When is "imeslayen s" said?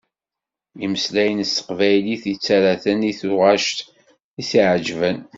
0.85-1.51